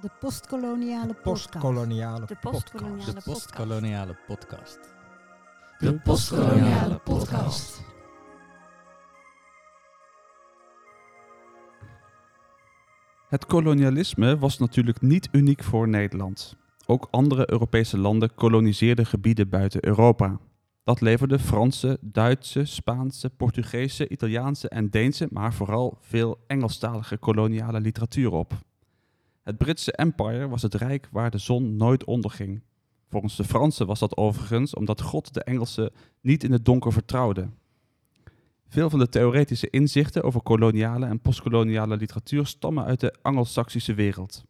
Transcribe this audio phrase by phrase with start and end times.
[0.00, 1.50] De postkoloniale podcast.
[1.50, 2.72] Postkoloniale De podcast.
[2.72, 4.78] postkoloniale De postkoloniale podcast.
[5.78, 7.82] De postkoloniale podcast.
[13.28, 16.56] Het kolonialisme was natuurlijk niet uniek voor Nederland.
[16.86, 20.38] Ook andere Europese landen koloniseerden gebieden buiten Europa.
[20.84, 28.32] Dat leverde Franse, Duitse, Spaanse, Portugese, Italiaanse en Deense, maar vooral veel Engelstalige koloniale literatuur
[28.32, 28.66] op.
[29.48, 32.62] Het Britse Empire was het rijk waar de zon nooit onderging.
[33.08, 37.48] Volgens de Fransen was dat overigens omdat God de Engelsen niet in het donker vertrouwde.
[38.68, 44.44] Veel van de theoretische inzichten over koloniale en postkoloniale literatuur stammen uit de Angelsaksische wereld.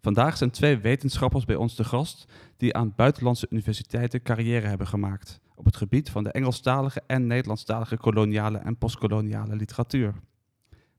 [0.00, 2.24] Vandaag zijn twee wetenschappers bij ons te gast
[2.56, 7.96] die aan buitenlandse universiteiten carrière hebben gemaakt op het gebied van de Engelstalige en Nederlandstalige
[7.96, 10.14] koloniale en postkoloniale literatuur.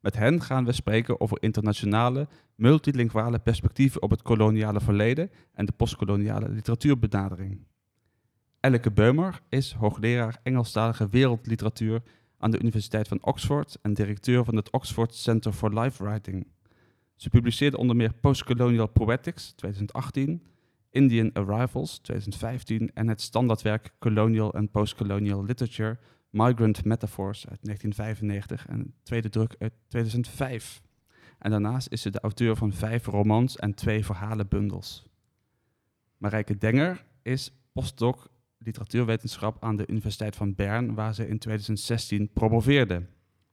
[0.06, 5.72] Met hen gaan we spreken over internationale, multilinguale perspectieven op het koloniale verleden en de
[5.72, 7.66] postkoloniale literatuurbenadering.
[8.60, 12.02] Elke Beumer is hoogleraar Engelstalige wereldliteratuur
[12.38, 16.48] aan de Universiteit van Oxford en directeur van het Oxford Center for Life Writing.
[17.16, 20.44] Ze publiceerde onder meer Postcolonial Poetics 2018,
[20.90, 25.98] Indian Arrivals 2015 en het standaardwerk Colonial and Postcolonial Literature
[26.36, 30.82] Migrant Metaphors uit 1995 en tweede druk uit 2005.
[31.40, 35.06] En daarnaast is ze de auteur van vijf romans en twee verhalenbundels.
[36.18, 38.28] Marijke Denger is postdoc
[38.58, 43.06] literatuurwetenschap aan de Universiteit van Bern, waar ze in 2016 promoveerde.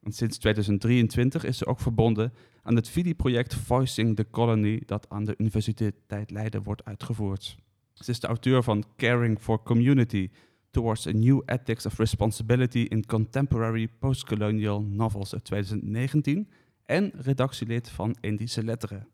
[0.02, 5.24] En sinds 2023 is ze ook verbonden aan het VIDI-project Voicing the Colony, dat aan
[5.24, 7.56] de Universiteit Leiden wordt uitgevoerd.
[7.92, 10.30] Ze is de auteur van Caring for Community,
[10.72, 16.48] Towards a New Ethics of Responsibility in Contemporary Postcolonial Novels uit 2019
[16.84, 19.06] en redactielid van Indische Letteren.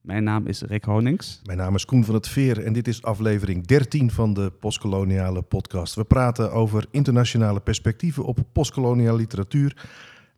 [0.00, 1.40] Mijn naam is Rick Honings.
[1.44, 5.42] Mijn naam is Koen van het Veer en dit is aflevering 13 van de postkoloniale
[5.42, 5.94] podcast.
[5.94, 9.86] We praten over internationale perspectieven op postkoloniale literatuur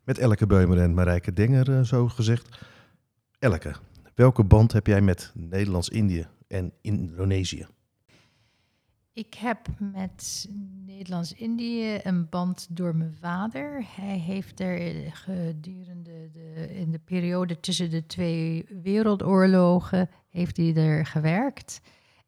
[0.03, 2.65] met Elke Beumer en Marijke Denger, eh, zo gezegd.
[3.39, 3.75] Elke,
[4.15, 7.67] welke band heb jij met Nederlands-Indië en Indonesië?
[9.13, 10.49] Ik heb met
[10.85, 13.85] Nederlands-Indië een band door mijn vader.
[13.95, 21.05] Hij heeft er gedurende de, in de periode tussen de twee wereldoorlogen heeft hij er
[21.05, 21.81] gewerkt.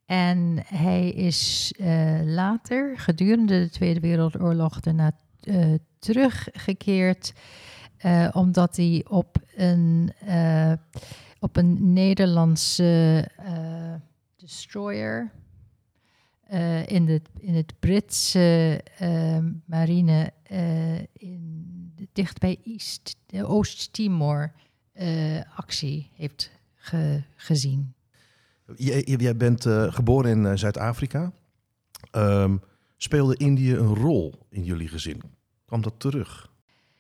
[0.05, 5.11] En hij is eh, later, gedurende de Tweede Wereldoorlog, daarna
[5.41, 7.33] eh, teruggekeerd.
[7.97, 10.73] eh, omdat hij op een, eh,
[11.39, 13.93] op een Nederlandse eh,
[14.35, 15.31] destroyer
[16.53, 24.52] eh, in, de, in het Britse eh, marine eh, in, dicht bij East, de Oost-Timor
[24.91, 27.94] eh, actie heeft ge- gezien.
[28.75, 31.31] Jij, jij bent geboren in Zuid-Afrika.
[32.12, 32.58] Ehm,
[32.97, 35.22] speelde Indië een rol in jullie gezin?
[35.66, 36.52] Kwam dat terug?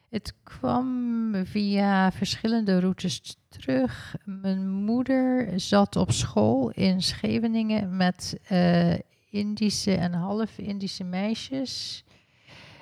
[0.09, 4.15] Het kwam via verschillende routes terug.
[4.25, 8.39] Mijn moeder zat op school in Scheveningen met
[9.33, 12.03] Indische en half-Indische meisjes.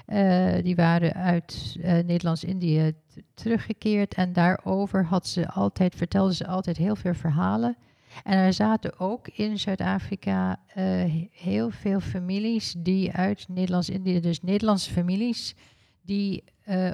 [0.06, 2.94] Eh, die waren uit eh, Nederlands-Indië
[3.34, 7.78] teruggekeerd en daarover had ze altijd, vertelde ze altijd heel veel verhalen.
[8.23, 14.41] En er zaten ook in Zuid-Afrika eh, he- heel veel families die uit Nederlands-Indië, dus
[14.41, 15.56] Nederlandse families,
[16.01, 16.44] die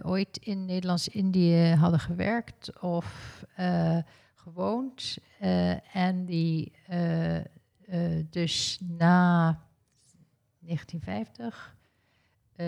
[0.03, 3.43] ooit in Nederlands-Indië hadden gewerkt of
[4.35, 5.17] gewoond.
[5.93, 6.71] en die
[7.87, 9.45] eh, dus na
[10.59, 11.75] 1950
[12.55, 12.67] eh,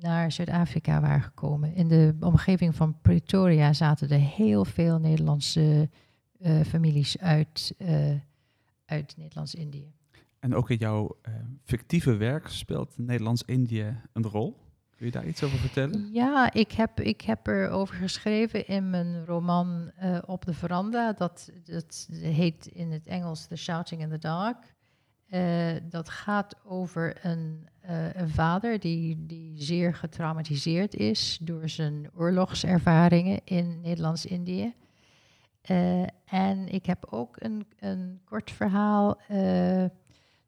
[0.00, 1.74] naar Zuid-Afrika waren gekomen.
[1.74, 5.90] In de omgeving van Pretoria zaten er heel veel Nederlandse
[6.38, 7.74] eh, families uit,
[8.84, 9.92] uit Nederlands-Indië.
[10.38, 11.16] En ook in jouw
[11.62, 14.63] fictieve werk speelt Nederlands-Indië een rol.
[14.96, 16.12] Kun je daar iets over vertellen?
[16.12, 21.12] Ja, ik heb, ik heb erover geschreven in mijn roman eh, Op de Veranda.
[21.12, 24.74] Dat, dat heet in het Engels The Shouting in the Dark.
[25.28, 32.10] Eh, dat gaat over een, eh, een vader die, die zeer getraumatiseerd is door zijn
[32.14, 34.74] oorlogservaringen in Nederlands-Indië.
[36.24, 39.20] En ik heb ook een, een kort verhaal,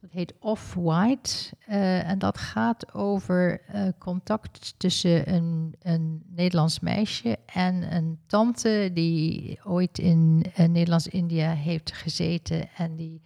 [0.01, 1.57] dat heet Off-White.
[1.67, 8.91] eh, en dat gaat over eh, contact tussen een, een Nederlands meisje en een tante
[8.93, 13.23] die ooit in eh, Nederlands-Indië heeft gezeten en die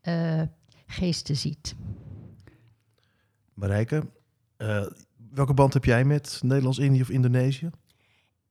[0.00, 0.42] eh,
[0.86, 1.74] geesten ziet.
[3.54, 4.10] Marijke,
[4.56, 4.86] eh,
[5.30, 7.70] welke band heb jij met Nederlands-Indië of Indonesië?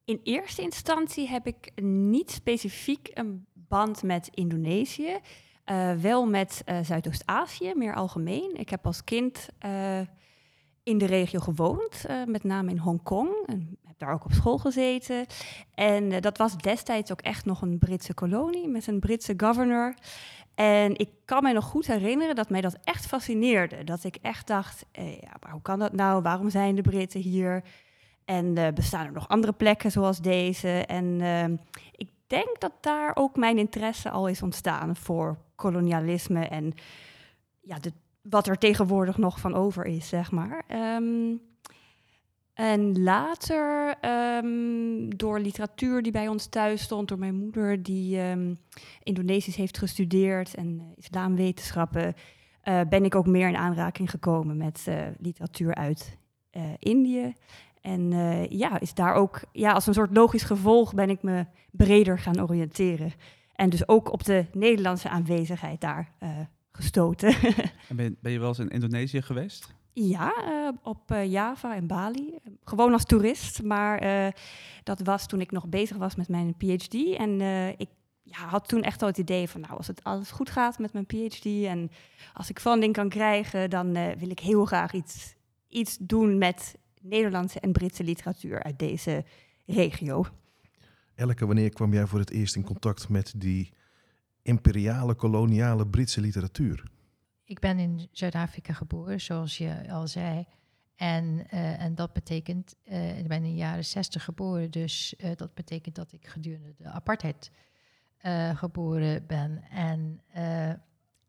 [0.06, 5.20] In eerste instantie heb ik niet specifiek een band met Indonesië.
[5.72, 8.52] Uh, wel met uh, Zuidoost-Azië, meer algemeen.
[8.54, 10.00] Ik heb als kind uh,
[10.84, 13.30] in de regio gewoond, met name in Hongkong.
[13.46, 15.26] En heb daar ook op school gezeten.
[15.74, 19.94] En dat was destijds ook echt nog een Britse kolonie met een Britse governor.
[20.56, 23.84] En ik kan me nog goed herinneren dat mij dat echt fascineerde.
[23.84, 26.22] Dat ik echt dacht, ja, maar hoe kan dat nou?
[26.22, 27.64] Waarom zijn de Britten hier?
[28.26, 30.86] En bestaan er nog andere plekken zoals deze?
[30.86, 31.22] En
[31.92, 36.74] ik denk dat daar ook mijn interesse al is ontstaan voor kolonialisme en
[37.62, 37.78] ja,
[38.22, 40.64] wat er tegenwoordig nog van over is, zeg maar.
[40.98, 41.42] Um,
[42.54, 48.58] en later, um, door literatuur die bij ons thuis stond, door mijn moeder, die um,
[49.04, 52.14] Indonesisch heeft gestudeerd en uh, islamwetenschappen,
[52.64, 56.20] uh, ben ik ook meer in aanraking gekomen met uh, literatuur uit
[56.80, 57.34] Indië.
[57.82, 58.12] En
[58.50, 62.42] ja, is daar ook, ja, als een soort logisch gevolg ben ik me breder gaan
[62.42, 63.14] oriënteren.
[63.62, 66.30] En dus ook op de Nederlandse aanwezigheid daar uh,
[66.72, 67.36] gestoten.
[67.90, 69.74] en ben, ben, je wel eens in Indonesië geweest?
[69.94, 72.40] Ja, uh, op uh, Java en Bali.
[72.64, 73.64] Gewoon als toerist.
[73.64, 74.34] Maar
[74.84, 77.16] dat was toen ik nog bezig was met mijn PhD.
[77.18, 77.42] En
[77.78, 77.90] ik
[78.24, 80.94] ja, had toen echt al het idee van, nou, als het alles goed gaat met
[80.94, 81.92] mijn PhD en
[82.34, 85.36] als ik funding kan krijgen, dan wil ik heel graag iets,
[85.68, 89.24] iets doen met Nederlandse en Britse literatuur uit deze
[89.66, 90.26] regio.
[91.22, 93.74] Elke, wanneer kwam jij voor het eerst in contact met die
[94.42, 96.84] imperiale, koloniale Britse literatuur?
[97.44, 100.46] Ik ben in Zuid-Afrika geboren, zoals je al zei.
[100.96, 105.32] En, uh, en dat betekent, uh, ik ben in de jaren zestig geboren, dus uh,
[105.36, 107.52] dat betekent dat ik gedurende de apartheid
[108.54, 109.64] geboren ben.
[109.70, 110.22] En,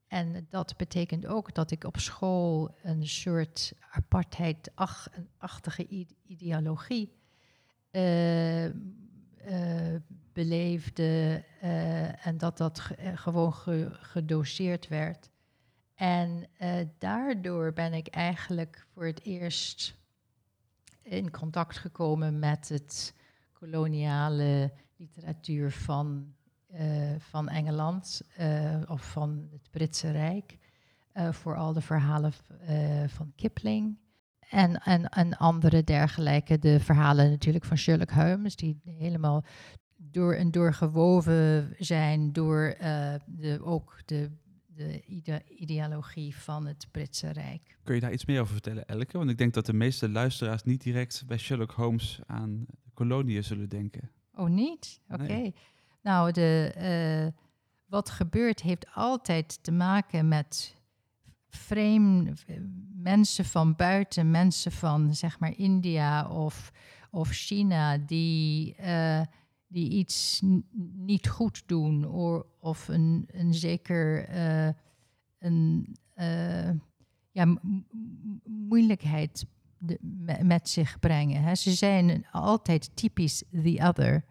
[0.08, 7.12] en dat betekent ook dat ik op school een soort apartheid-achtige ideologie
[10.32, 15.30] beleefde uh, en dat dat eh, gewoon ge gedoseerd werd.
[15.94, 16.46] En
[16.98, 19.94] daardoor ben ik eigenlijk voor het eerst
[21.02, 23.14] in contact gekomen met het
[23.52, 26.34] koloniale literatuur van,
[27.18, 28.22] van Engeland
[28.88, 30.58] of van het Britse Rijk.
[31.30, 32.32] vooral de verhalen
[33.08, 33.98] van Kipling.
[34.50, 36.58] En, en, en andere dergelijke.
[36.58, 39.44] De verhalen natuurlijk van Sherlock Holmes, die helemaal
[39.96, 44.30] door en door gewoven zijn door uh, de, ook de,
[44.66, 47.76] de ide ideologie van het Britse Rijk.
[47.82, 49.18] Kun je daar iets meer over vertellen, Elke?
[49.18, 53.68] Want ik denk dat de meeste luisteraars niet direct bij Sherlock Holmes aan koloniën zullen
[53.68, 54.10] denken.
[54.34, 55.00] Oh, niet?
[55.08, 55.22] Oké.
[55.22, 55.54] Okay.
[56.02, 56.74] Nou, de,
[57.26, 57.42] uh,
[57.86, 60.81] wat gebeurt heeft altijd te maken met
[61.56, 62.34] vreemde
[63.02, 66.72] mensen van buiten, mensen van zeg maar India of,
[67.10, 69.20] of China, die, uh,
[69.68, 70.42] die iets
[70.96, 74.68] niet goed doen of, of een, een zeker uh,
[75.38, 76.70] een, uh,
[77.30, 77.56] ja,
[78.44, 79.46] moeilijkheid
[80.42, 81.42] met zich brengen.
[81.42, 81.54] Hè.
[81.54, 84.24] Ze zijn altijd typisch the other.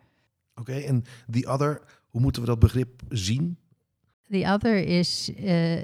[0.55, 3.57] Oké, en the other, hoe moeten we dat begrip zien?
[4.31, 5.29] The other is,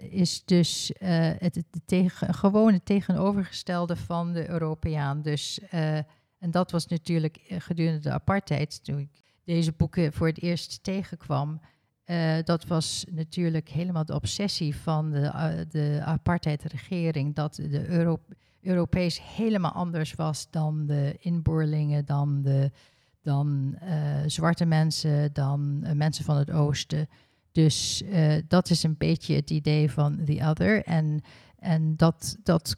[0.09, 5.21] is dus uh, het, het tegenovergestelde van de Europeaan.
[5.21, 5.95] Dus, uh,
[6.37, 9.09] en dat was natuurlijk gedurende de apartheid, toen ik
[9.43, 11.61] deze boeken voor het eerst tegenkwam.
[12.43, 18.19] dat was natuurlijk helemaal de obsessie van de, de apartheidregering, dat de Euro
[18.61, 22.71] Europees helemaal anders was dan de inboorlingen, dan, de,
[23.21, 23.77] dan
[24.25, 27.07] zwarte mensen, dan mensen van het oosten.
[27.51, 30.83] Dus uh, dat is een beetje het idee van The Other.
[30.83, 31.21] En,
[31.59, 32.75] en dat, dat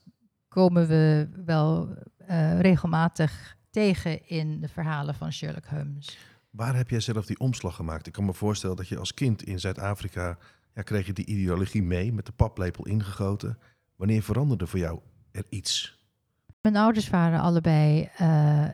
[0.47, 1.95] komen we wel
[2.29, 6.17] uh, regelmatig tegen in de verhalen van Sherlock Holmes.
[6.49, 8.07] Waar heb jij zelf die omslag gemaakt?
[8.07, 10.37] Ik kan me voorstellen dat je als kind in Zuid-Afrika...
[10.73, 13.57] Ja, kreeg je die ideologie mee, met de paplepel ingegoten.
[13.95, 14.99] Wanneer veranderde voor jou
[15.31, 15.99] er iets?
[16.61, 18.67] Mijn ouders waren allebei uh,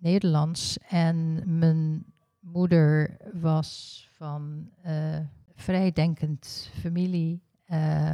[0.00, 0.78] Nederlands.
[0.88, 2.04] En mijn
[2.40, 5.18] moeder was van uh,
[5.54, 7.42] vrijdenkend familie.
[7.68, 8.12] Uh,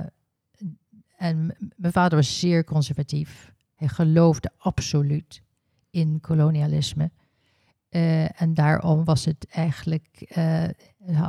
[1.16, 3.52] en mijn vader was zeer conservatief.
[3.75, 5.42] Hij geloofde absoluut
[5.90, 7.11] in kolonialisme.
[7.90, 10.35] Uh, en daarom was het eigenlijk,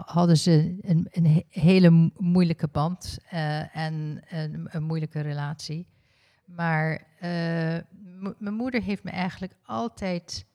[0.06, 3.18] hadden ze een, een, hele moeilijke band
[3.72, 5.88] en een, een, moeilijke relatie.
[6.46, 7.08] Maar
[8.38, 10.46] mijn moeder heeft me eigenlijk altijd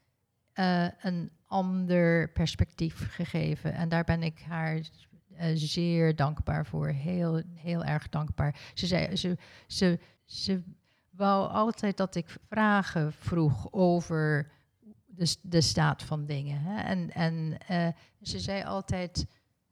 [1.02, 3.72] een ander perspectief gegeven.
[3.74, 6.88] En daar ben ik haar uh, zeer dankbaar voor.
[6.88, 8.70] Heel, heel erg dankbaar.
[8.74, 10.62] Ze, zei, ze, ze, ze
[11.10, 14.50] wou altijd dat ik vragen vroeg over
[15.06, 16.60] de, de staat van dingen.
[16.60, 16.82] Hè?
[16.82, 17.88] En, en eh,
[18.22, 19.26] ze zei altijd,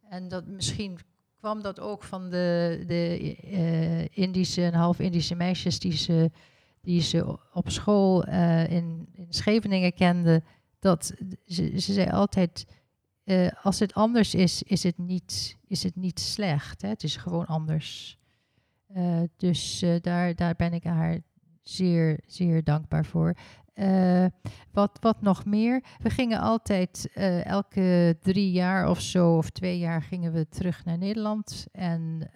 [0.09, 0.99] en dat misschien
[1.39, 6.31] kwam dat ook van de, de eh, Indische en half-Indische meisjes die ze,
[6.81, 10.43] die ze op school eh, in, in Scheveningen kende.
[10.81, 11.13] Dat
[11.47, 12.67] ze, ze zei altijd,
[13.25, 16.83] eh, als het anders is, is het niet, is het niet slecht.
[16.83, 16.89] Hè?
[16.89, 18.19] Het is gewoon anders.
[18.87, 21.19] Eh, dus eh, daar, daar ben ik haar
[21.63, 23.35] zeer, zeer dankbaar voor.
[24.73, 25.85] Wat, wat nog meer?
[25.99, 27.09] We gingen altijd
[27.45, 31.67] elke drie jaar of zo, of twee jaar, gingen we terug naar Nederland.
[31.73, 32.31] En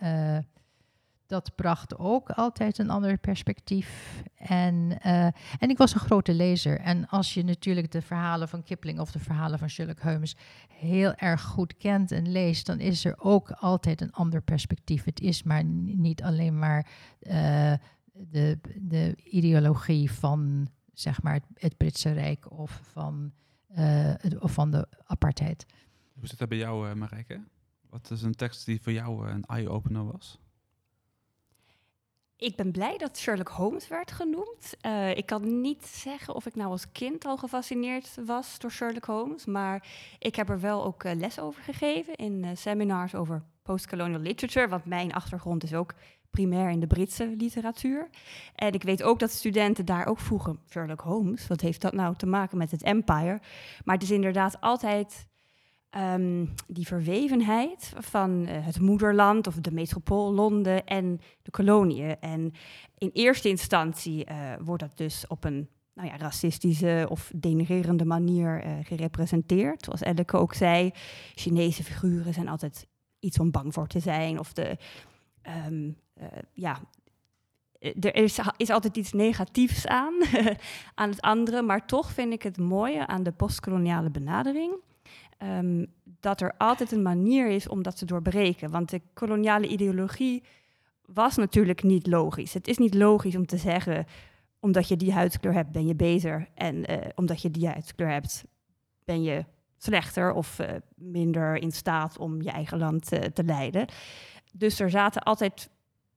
[1.27, 4.23] dat bracht ook altijd een ander perspectief.
[4.35, 5.25] En, eh,
[5.59, 6.81] en ik was een grote lezer.
[6.81, 10.37] En als je natuurlijk de verhalen van Kipling of de verhalen van Sherlock Holmes
[10.69, 15.05] heel erg goed kent en leest, dan is er ook altijd een ander perspectief.
[15.05, 16.87] Het is maar niet alleen maar
[17.21, 17.73] eh,
[18.13, 23.33] de, de ideologie van zeg maar, het, Britse Rijk of van,
[23.73, 25.67] het- of van de apartheid.
[26.19, 27.45] Hoe zit dat bij jou, Marijke?
[27.91, 30.39] Wat is een tekst die voor jou een eye-opener was?
[32.37, 34.77] Ik ben blij dat Sherlock Holmes werd genoemd.
[34.81, 39.05] Eh, ik kan niet zeggen of ik nou als kind al gefascineerd was door Sherlock
[39.05, 39.87] Holmes, maar
[40.19, 44.69] ik heb er wel ook eh, les over gegeven in eh, seminars over postcolonial literature,
[44.69, 45.95] want mijn achtergrond is ook
[46.31, 48.09] primair in de Britse literatuur.
[48.55, 52.17] En ik weet ook dat studenten daar ook vroegen, Sherlock Holmes, wat heeft dat nou
[52.17, 53.41] te maken met het empire?
[53.85, 55.27] Maar het is inderdaad altijd
[55.95, 62.17] ehm, die verwevenheid van eh, het moederland of de metropool Londen en de koloniën.
[62.21, 62.53] En
[62.99, 68.63] in eerste instantie eh, wordt dat dus op een nou ja, racistische of denigrerende manier
[68.63, 69.85] eh, gerepresenteerd.
[69.85, 70.91] Zoals Elleke ook zei,
[71.35, 72.87] Chinese figuren zijn altijd
[73.19, 74.39] iets om bang voor te zijn.
[74.39, 74.77] Of de,
[75.43, 76.79] ehm, eh, ja,
[77.79, 80.15] er is, is altijd iets negatiefs aan,
[80.95, 81.63] aan het andere.
[81.63, 84.75] Maar toch vind ik het mooie aan de postkoloniale benadering.
[85.39, 85.85] Ehm,
[86.21, 88.71] dat er altijd een manier is om dat te doorbreken.
[88.71, 90.43] Want de koloniale ideologie
[91.07, 92.55] was natuurlijk niet logisch.
[92.55, 94.07] Het is niet logisch om te zeggen,
[94.61, 96.49] omdat je die huidskleur hebt, ben je beter.
[96.55, 98.45] En eh, omdat je die huidskleur hebt,
[99.05, 99.45] ben je
[99.77, 103.87] slechter of eh, minder in staat om je eigen land eh, te leiden.
[104.53, 105.71] Dus er zaten altijd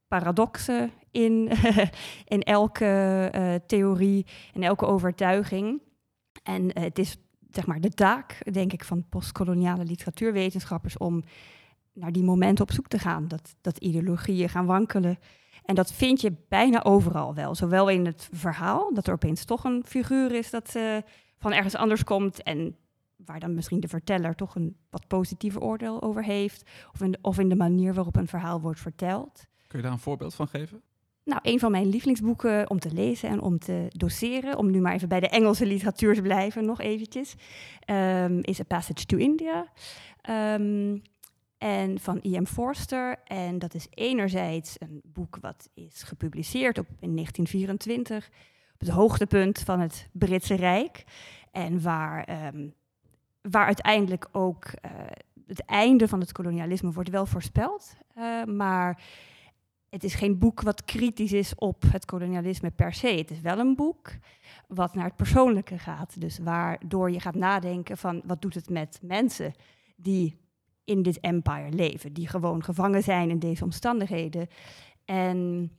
[0.08, 1.52] paradoxen in,
[2.36, 5.82] in elke theorie, in elke overtuiging.
[6.44, 7.18] En het is
[7.58, 11.24] zeg maar de taak, denk ik, van postkoloniale literatuurwetenschappers om
[11.94, 13.28] naar die momenten op zoek te gaan.
[13.28, 15.18] Dat, dat ideologieën gaan wankelen.
[15.64, 17.56] En dat vind je bijna overal wel.
[17.56, 20.98] Zowel in het verhaal, dat er opeens toch een figuur is dat eh,
[21.38, 22.44] van ergens anders komt.
[22.44, 22.76] En
[23.16, 26.70] waar dan misschien de verteller toch een wat positiever oordeel over heeft.
[26.94, 29.46] Of in de, of in de manier waarop een verhaal wordt verteld.
[29.68, 30.82] Kun je daar een voorbeeld van geven?
[31.27, 34.93] Nou, een van mijn lievelingsboeken om te lezen en om te doseren, om nu maar
[34.93, 37.36] even bij de Engelse literatuur te blijven, nog eventjes,
[37.79, 39.67] ehm, is A Passage to India.
[40.22, 40.98] Ehm,
[41.57, 42.46] en van E.M.
[42.46, 43.17] Forster.
[43.24, 48.29] En dat is enerzijds een boek wat is gepubliceerd op, in 1924,
[48.74, 51.03] op het hoogtepunt van het Britse Rijk.
[51.51, 52.67] En waar, ehm,
[53.41, 54.91] waar uiteindelijk ook eh,
[55.48, 57.96] het einde van het kolonialisme wordt wel voorspeld.
[58.13, 59.01] Eh, maar
[59.89, 63.08] het is geen boek wat kritisch is op het kolonialisme per se.
[63.08, 64.10] Het is wel een boek
[64.67, 66.22] wat naar het persoonlijke gaat.
[66.22, 69.53] Dus waardoor je gaat nadenken van wat doet het met mensen
[69.96, 70.38] die
[70.84, 74.48] in dit empire leven, die gewoon gevangen zijn in deze omstandigheden.
[75.06, 75.72] En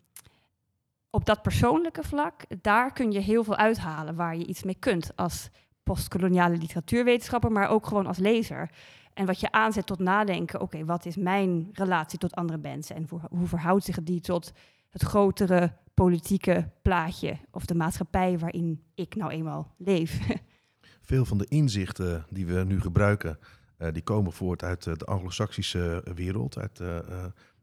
[1.10, 5.16] op dat persoonlijke vlak, daar kun je heel veel uithalen waar je iets mee kunt
[5.16, 5.48] als
[5.82, 8.70] postkoloniale literatuurwetenschapper, maar ook gewoon als lezer.
[9.18, 13.06] En wat je aanzet tot nadenken, oké, wat is mijn relatie tot andere mensen en
[13.30, 14.52] hoe, verhoudt zich die tot
[14.90, 20.20] het grotere politieke plaatje of de maatschappij waarin ik nou eenmaal leef.
[21.10, 23.38] Veel van de inzichten die we nu gebruiken,
[23.76, 26.98] eh, die komen voort uit eh, de anglo-saxische wereld, uit uh,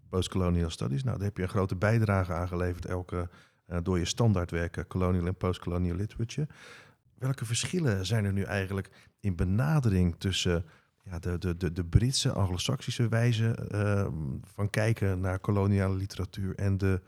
[0.10, 1.04] postcolonial studies.
[1.04, 3.30] Nou, daar heb je een grote bijdrage aan geleverd, elke
[3.84, 6.48] door je standaardwerken, colonial en postcolonial literature.
[7.18, 10.66] Welke verschillen zijn er nu eigenlijk in benadering tussen
[11.10, 14.08] ja, de, de, de, de Britse, anglo-saxische wijze uh,
[14.42, 17.02] van kijken naar koloniale literatuur en de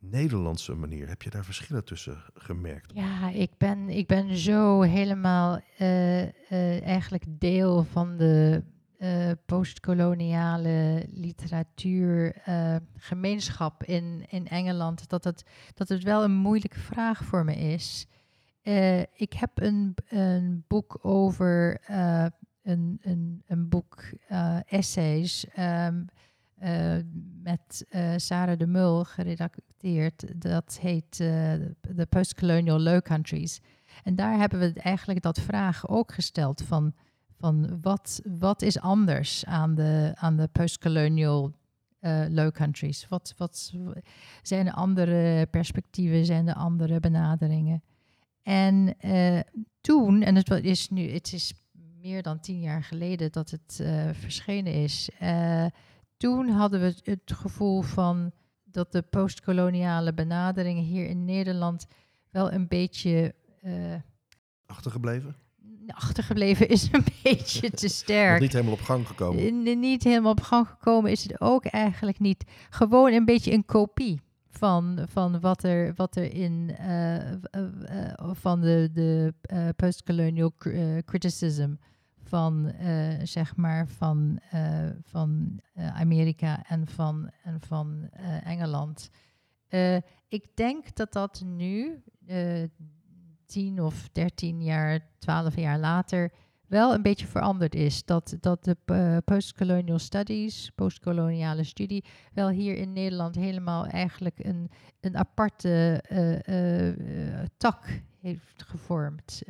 [0.00, 1.08] Nederlandse manier.
[1.08, 2.92] Heb je daar verschillen tussen gemerkt?
[2.94, 6.30] Ja, ik ben, ik ben zo helemaal uh, uh,
[6.82, 8.62] eigenlijk deel van de
[8.98, 15.08] uh, postkoloniale literatuurgemeenschap in, in Engeland.
[15.08, 18.06] Dat het, dat het wel een moeilijke vraag voor me is.
[19.14, 21.80] ik heb een, een boek over
[22.62, 24.04] een, een, een boek
[24.66, 25.46] essays.
[25.58, 26.06] Um,
[26.62, 26.96] uh,
[27.42, 30.42] met uh, Sarah de Mul geredacteerd.
[30.42, 33.60] Dat heet The Postcolonial Low Countries.
[34.02, 36.94] En daar hebben we eigenlijk dat vraag ook gesteld van,
[37.38, 41.52] van wat, wat is anders aan de, aan de postcolonial
[42.28, 43.08] low countries?
[43.08, 43.72] Wat, wat
[44.42, 47.82] zijn er andere perspectieven, zijn er andere benaderingen?
[48.42, 48.96] En
[49.80, 51.54] toen, en het is nu, het is
[52.08, 55.10] meer dan tien jaar geleden dat het uh, verschenen is.
[56.16, 58.32] toen hadden we het gevoel van
[58.64, 61.86] dat de postkoloniale benaderingen hier in Nederland
[62.30, 63.34] wel een beetje.
[64.66, 65.36] Achtergebleven?
[65.94, 68.40] achtergebleven is een beetje te sterk.
[68.40, 69.80] niet helemaal op gang gekomen.
[69.80, 72.44] niet helemaal op gang gekomen is het ook eigenlijk niet.
[72.70, 77.30] Gewoon een beetje een kopie van, van wat, er, wat er in uh, uh,
[78.32, 79.34] van de, de
[79.76, 80.52] postcolonial
[81.04, 81.74] criticism
[82.28, 82.72] van
[83.22, 84.40] zeg maar van,
[85.02, 88.08] van Amerika en van, en van
[88.44, 89.10] Engeland.
[90.28, 92.02] ik denk dat dat nu
[93.46, 96.32] tien of dertien jaar, twaalf jaar later
[96.66, 98.04] wel een beetje veranderd is.
[98.04, 104.70] Dat, dat de postcolonial studies, postkoloniale studie, wel hier in Nederland helemaal eigenlijk een,
[105.00, 106.02] een aparte
[107.56, 109.42] tak heeft gevormd.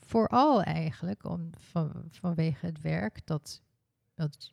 [0.00, 3.62] Vooral eigenlijk om, van, vanwege het werk dat,
[4.14, 4.52] dat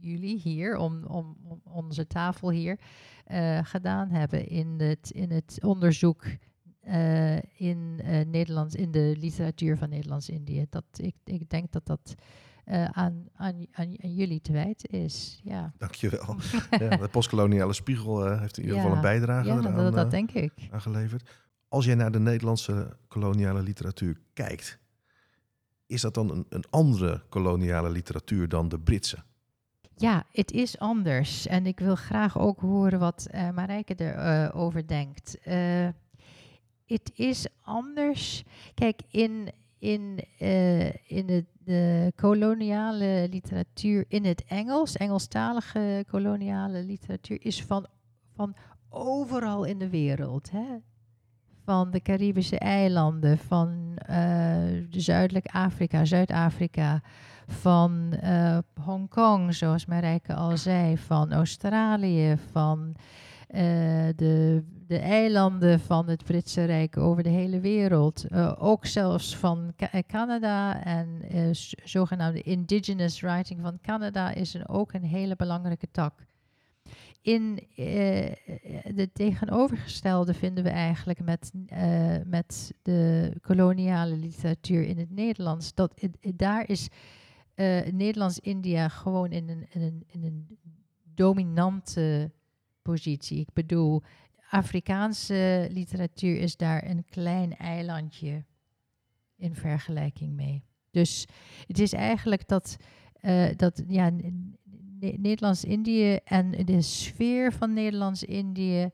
[0.00, 2.78] jullie hier, om, om, om onze tafel hier,
[3.62, 6.24] gedaan hebben in het, in het onderzoek
[6.88, 10.66] uh, in uh, Nederlands, in de literatuur van Nederlands-Indië.
[10.70, 12.14] Dat ik, ik denk dat dat
[12.66, 15.40] uh, aan, aan, aan, jullie te wijten is.
[15.44, 15.72] Ja.
[15.76, 16.36] Dankjewel.
[16.78, 20.30] ja, de postkoloniale spiegel heeft in ieder geval een bijdrage ja, eraan, dat, dat denk
[20.30, 20.52] ik.
[20.70, 21.30] aangeleverd.
[21.68, 24.78] Als jij naar de Nederlandse koloniale literatuur kijkt,
[25.86, 29.18] is dat dan een, een andere koloniale literatuur dan de Britse?
[29.96, 31.46] Ja, het is anders.
[31.46, 35.38] En ik wil graag ook horen wat uh, Marijke erover over denkt
[36.88, 38.44] het is anders.
[38.74, 40.24] Kijk, in, in,
[41.06, 47.86] in de, de, koloniale literatuur in het Engels, Engelstalige koloniale literatuur, is van,
[48.34, 48.54] van
[48.88, 50.50] overal in de wereld.
[50.50, 50.76] Hè?
[51.68, 54.16] Van de Caribische eilanden, van uh,
[54.90, 57.00] Zuidelijk Afrika, Zuid-Afrika,
[57.46, 62.94] van uh, Hongkong, zoals Marijke al zei, van Australië, van
[64.16, 68.26] de de eilanden van het Britse Rijk over de hele wereld.
[68.58, 71.20] Ook zelfs van Ca Canada en
[71.84, 76.27] zogenaamde indigenous writing van Canada is een, ook een hele belangrijke tak.
[77.20, 77.76] In uh,
[78.94, 81.52] de tegenovergestelde vinden we eigenlijk met,
[82.24, 85.74] met de koloniale literatuur in het Nederlands.
[85.74, 86.88] Dat daar is
[87.90, 90.58] Nederlands-India gewoon in een, in, een, in een
[91.14, 92.30] dominante
[92.82, 93.40] positie.
[93.40, 94.02] Ik bedoel,
[94.50, 98.44] Afrikaanse literatuur is daar een klein eilandje
[99.36, 100.64] in vergelijking mee.
[100.90, 101.26] Dus
[101.66, 102.76] het is eigenlijk dat,
[103.56, 104.10] dat ja,
[105.00, 108.90] Nederlands-Indië en de sfeer van Nederlands-Indië.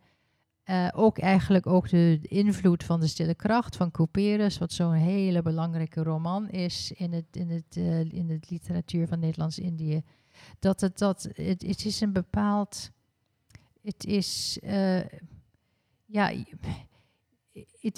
[0.66, 5.42] Uh, ook eigenlijk ook de invloed van de stille kracht van Couperus, wat zo'n hele
[5.42, 10.02] belangrijke roman is in het, in het, uh, in het literatuur van Nederlands-Indië.
[10.58, 12.90] Dat het, dat het, is een bepaald.
[13.82, 14.58] Het is
[16.06, 16.32] ja,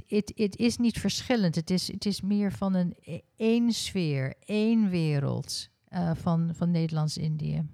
[0.07, 1.55] het is niet verschillend.
[1.55, 6.71] Het is, het is meer van een e-, één sfeer, één wereld uh, van, van
[6.71, 7.67] Nederlands-Indië.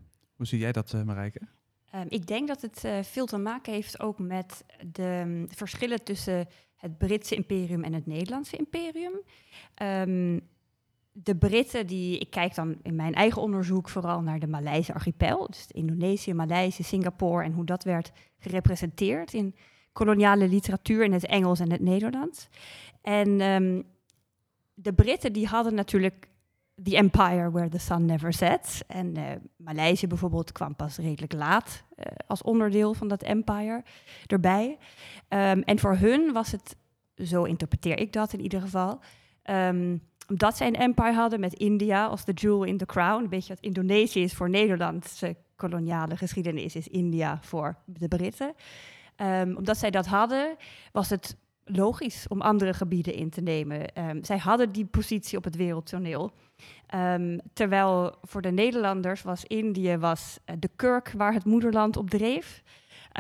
[0.43, 1.41] Hoe zie jij dat, uh, Marijke?
[1.95, 6.05] Um, ik denk dat het uh, veel te maken heeft ook met de um, verschillen
[6.05, 9.13] tussen het Britse imperium en het Nederlandse imperium.
[9.83, 10.41] Um,
[11.13, 15.47] de Britten, die, ik kijk dan in mijn eigen onderzoek vooral naar de Maleise archipel,
[15.47, 19.55] dus Indonesië, Maleisië, Singapore en hoe dat werd gerepresenteerd in
[19.93, 22.49] koloniale literatuur in het Engels en het Nederlands.
[23.03, 23.83] En um,
[24.75, 26.31] de Britten die hadden natuurlijk
[26.85, 28.87] The Empire Where the Sun Never Sets.
[28.87, 29.25] En uh,
[29.57, 33.83] Maleisië bijvoorbeeld kwam pas redelijk laat uh, als onderdeel van dat empire
[34.27, 34.79] erbij.
[35.29, 36.77] Um, en voor hun was het,
[37.15, 39.01] zo interpreteer ik dat in ieder geval,
[39.45, 43.23] um, omdat zij een empire hadden met India als de jewel in the crown.
[43.23, 48.55] Een beetje wat Indonesië is voor Nederlandse koloniale geschiedenis, is India voor de Britten.
[49.17, 50.57] Um, omdat zij dat hadden,
[50.93, 54.09] was het logisch om andere gebieden in te nemen.
[54.09, 56.33] Um, zij hadden die positie op het wereldtoneel.
[56.95, 62.11] Um, terwijl voor de Nederlanders was Indië was, uh, de kurk waar het moederland op
[62.11, 62.63] dreef.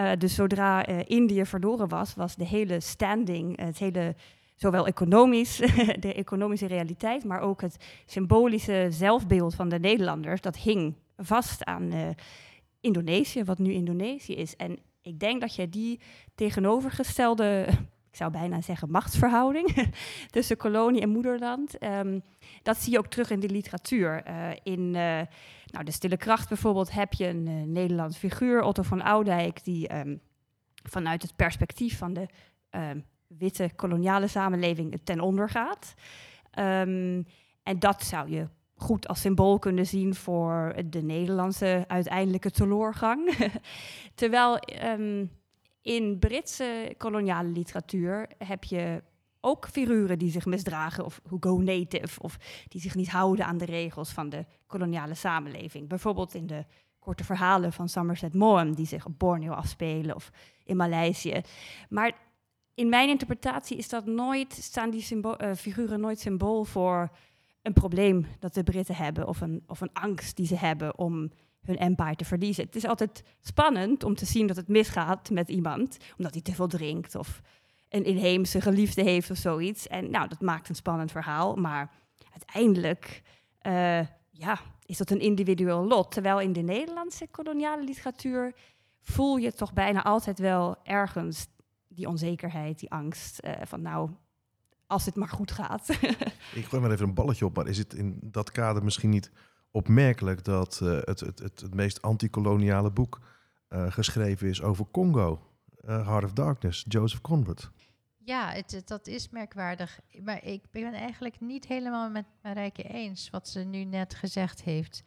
[0.00, 4.14] Uh, dus zodra uh, Indië verloren was, was de hele standing, het hele,
[4.56, 5.56] zowel economisch,
[6.00, 7.76] de economische realiteit, maar ook het
[8.06, 12.14] symbolische zelfbeeld van de Nederlanders, dat hing vast aan
[12.80, 14.56] Indonesië, wat nu Indonesië is.
[14.56, 16.00] En ik denk dat je die
[16.34, 17.66] tegenovergestelde
[18.12, 19.90] ik zou bijna zeggen, machtsverhouding
[20.30, 21.78] tussen kolonie en moederland.
[21.78, 22.20] Ehm,
[22.62, 24.22] dat zie je ook terug in de literatuur.
[24.22, 29.02] Eh, in nou, De Stille Kracht bijvoorbeeld heb je een uh, Nederlands figuur, Otto van
[29.02, 30.16] Oudijk, die ehm,
[30.74, 32.26] vanuit het perspectief van de
[32.70, 35.94] ehm, witte koloniale samenleving ten onder gaat.
[37.62, 43.34] en dat zou je goed als symbool kunnen zien voor de Nederlandse uiteindelijke teloorgang.
[44.14, 44.58] Terwijl
[45.82, 49.02] in Britse koloniale literatuur heb je
[49.40, 52.36] ook figuren die zich misdragen of who go native of
[52.68, 55.88] die zich niet houden aan de regels van de koloniale samenleving.
[55.88, 56.64] Bijvoorbeeld in de
[56.98, 60.30] korte verhalen van Somerset Maugham die zich op Borneo afspelen of
[60.64, 61.40] in Maleisië.
[61.88, 62.12] Maar
[62.74, 67.10] in mijn interpretatie is dat nooit, staan die uh, figuren nooit symbool voor
[67.62, 71.30] een probleem dat de Britten hebben of een, of een angst die ze hebben om
[71.64, 72.64] hun empire te verliezen.
[72.64, 76.54] Het is altijd spannend om te zien dat het misgaat met iemand, omdat hij te
[76.54, 77.40] veel drinkt of
[77.88, 79.88] een inheemse geliefde heeft of zoiets.
[79.88, 81.90] En nou, dat maakt een spannend verhaal, maar
[82.30, 83.22] uiteindelijk
[83.62, 86.10] uh, ja, is dat een individueel lot.
[86.10, 88.54] Terwijl in de Nederlandse koloniale literatuur
[89.02, 91.46] voel je toch bijna altijd wel ergens
[91.88, 94.10] die onzekerheid, die angst uh, van nou,
[94.86, 95.88] als het maar goed gaat.
[96.54, 99.30] Ik gooi maar even een balletje op, maar is het in dat kader misschien niet
[99.72, 103.20] opmerkelijk dat uh, het, het, het, het, meest antikoloniale boek
[103.68, 105.40] uh, geschreven is over Congo,
[105.84, 107.70] uh, Heart of Darkness, Joseph Conrad.
[108.24, 110.00] Ja, het, dat is merkwaardig.
[110.22, 115.02] Maar ik ben eigenlijk niet helemaal met Marijke eens wat ze nu net gezegd heeft.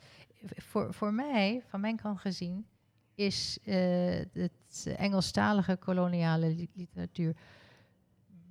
[0.56, 2.66] Voor, voor mij, van mijn kant gezien,
[3.16, 7.36] is het Engelstalige koloniale literatuur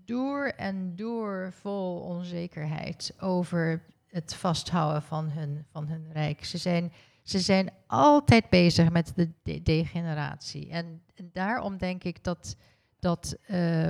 [0.04, 3.82] door en door vol onzekerheid over
[4.14, 6.44] het vasthouden van hun, van hun rijk.
[6.44, 10.68] Ze zijn, ze zijn altijd bezig met de degeneratie.
[10.68, 12.56] En, daarom denk ik dat,
[12.98, 13.88] dat uh,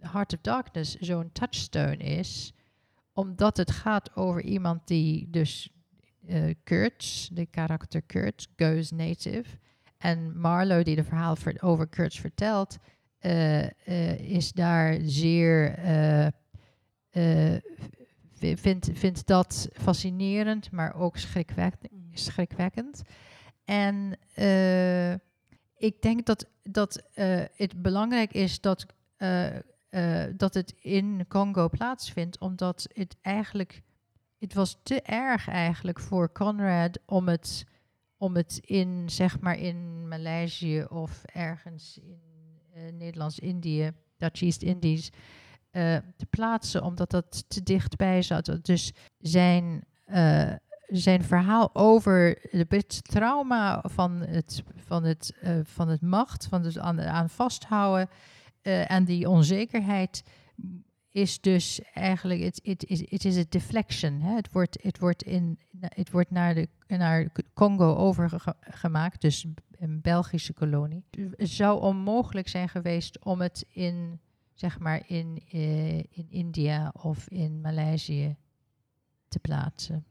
[0.00, 2.52] Heart of Darkness zo'n touchstone is,
[3.12, 5.70] omdat het gaat over iemand die dus
[6.26, 9.58] uh, Kurtz, de karakter Kurtz, goes native.
[9.98, 12.76] En Marlowe, die de verhaal over Kurtz vertelt,
[13.20, 13.68] uh,
[14.18, 15.78] is daar zeer
[18.38, 21.92] vindt, vindt dat fascinerend, maar ook schrikwekkend.
[21.92, 22.10] Mm.
[22.12, 23.02] schrikwekkend.
[23.64, 25.12] En uh,
[25.76, 28.86] ik denk dat, dat uh, het belangrijk is dat,
[29.18, 29.46] uh,
[30.36, 33.82] dat het in Congo plaatsvindt, omdat het eigenlijk,
[34.38, 37.66] het was te erg eigenlijk voor Conrad om het,
[38.16, 45.10] om het in, zeg maar, in Maleisië of ergens in Nederlands-Indië, Dutch East Indies,
[45.76, 48.58] uh, te plaatsen, omdat dat te dichtbij zat.
[48.62, 50.52] Dus zijn, uh,
[50.86, 56.78] zijn verhaal over het trauma van het, van het, uh, van het macht, van het
[56.78, 58.08] aan, vasthouden
[58.62, 60.22] en die onzekerheid
[61.10, 64.20] is dus eigenlijk, het is a deflection.
[64.20, 64.34] Hè?
[64.34, 69.46] Het, wordt, het, wordt in, het wordt naar, de, naar Congo overgemaakt, dus
[69.78, 71.04] een Belgische kolonie.
[71.36, 74.20] Het zou onmogelijk zijn geweest om het in
[74.56, 78.36] zeg maar in, uh, in India of in Maleisië
[79.28, 80.04] te plaatsen.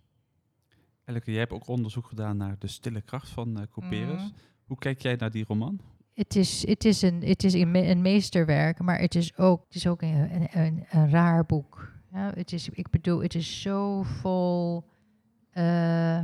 [1.03, 4.21] Elke, jij hebt ook onderzoek gedaan naar de stille kracht van uh, Couperus.
[4.21, 4.33] Mm.
[4.65, 5.79] Hoe kijk jij naar die roman?
[6.13, 9.87] Het is, het is, een, het is een, meesterwerk, maar het is ook, het is
[9.87, 11.91] ook een, een, een raar boek.
[12.11, 14.83] Ja, het is, ik bedoel, het is zo vol.
[15.53, 16.21] Uh,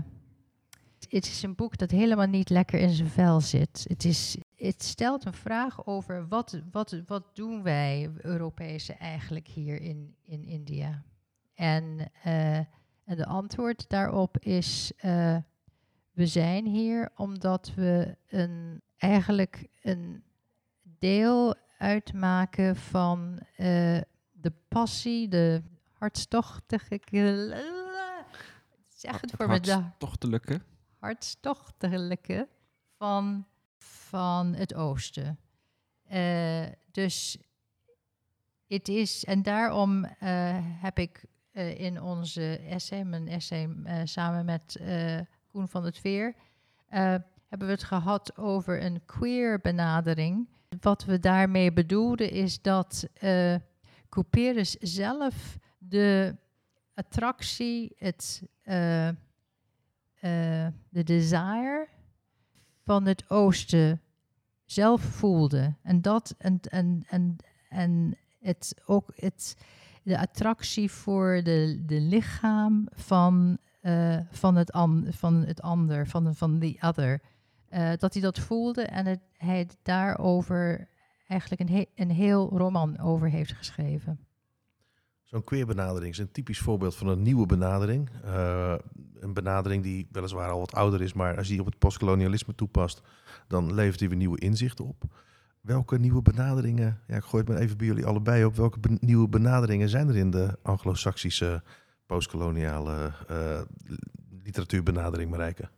[1.12, 3.86] het is een boek dat helemaal niet lekker in zijn vel zit.
[3.88, 9.82] Het is, het stelt een vraag over wat, wat, wat doen wij Europese eigenlijk hier
[9.82, 11.04] in, in India.
[11.54, 12.58] En, uh,
[13.04, 15.38] en de antwoord daarop is, uh,
[16.12, 20.24] we zijn hier omdat we een, eigenlijk een
[20.82, 27.00] deel uitmaken van uh, de passie, de hartstochtige...
[28.88, 29.72] Zeg het voor me.
[29.72, 30.62] Hartstochtelijke.
[31.02, 32.48] Hartstochtelijke
[32.98, 33.46] van
[33.78, 35.40] van het oosten.
[36.12, 37.38] Uh, dus
[38.68, 40.10] het is, en daarom uh,
[40.62, 43.70] heb ik uh, in onze essay, mijn essay
[44.04, 44.82] samen met
[45.48, 46.36] Koen van het Veer,
[46.88, 50.50] hebben we het gehad over een queer benadering.
[50.80, 53.08] Wat we daarmee bedoelden is dat
[54.10, 56.36] Couperus zelf de
[56.94, 58.44] attractie, het,
[60.90, 61.88] de desire
[62.84, 64.02] van het oosten
[64.66, 65.76] zelf voelde.
[65.84, 67.36] En dat en, en, en,
[67.70, 69.58] en het ook het,
[70.04, 76.36] de attractie voor de, de lichaam van, uh, van, het an, van het ander, van,
[76.36, 77.22] van the other.
[77.70, 80.88] Uh, dat hij dat voelde en het, hij daarover
[81.28, 84.20] eigenlijk een, he- een heel roman over heeft geschreven.
[85.32, 88.10] Zo'n queerbenadering is een typisch voorbeeld van een nieuwe benadering.
[88.24, 88.76] Eh,
[89.20, 92.56] een benadering die weliswaar al wat ouder is, maar als je die op het postkolonialisme
[92.56, 93.02] toepast,
[93.48, 95.04] dan levert die weer nieuwe inzichten op.
[95.62, 99.30] Welke nieuwe benaderingen, ja, ik gooi het maar even bij jullie allebei op, welke nieuwe
[99.30, 101.64] benaderingen zijn er in de anglo-saxische
[102.06, 103.62] postkoloniale eh,
[104.44, 105.70] literatuurbenadering, Marijke?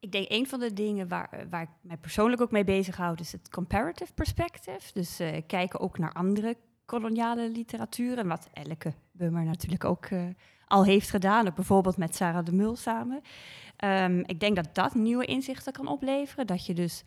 [0.00, 3.32] Ik denk een van de dingen waar, waar ik mij persoonlijk ook mee bezighoud is
[3.32, 4.92] het comparative perspective.
[4.92, 8.18] Dus eh, kijken ook naar andere koloniale literatuur.
[8.18, 10.22] En wat elke bummer natuurlijk ook eh,
[10.66, 11.52] al heeft gedaan.
[11.54, 13.22] Bijvoorbeeld met Sarah de Mul samen.
[13.76, 16.46] Ehm, ik denk dat dat nieuwe inzichten kan opleveren.
[16.46, 17.04] Dat je dus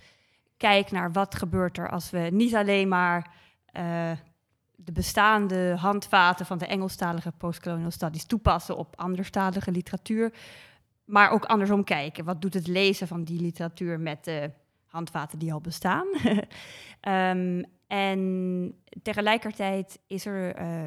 [0.57, 3.31] kijkt naar wat gebeurt er als we niet alleen maar
[3.65, 4.11] eh,
[4.75, 10.33] de bestaande handvaten van de Engelstalige postcolonial studies toepassen op anderstalige literatuur.
[11.05, 12.25] Maar ook andersom kijken.
[12.25, 14.51] Wat doet het lezen van die literatuur met de
[14.85, 16.07] handvaten die al bestaan?
[16.99, 20.85] Ehm, en tegelijkertijd is er eh,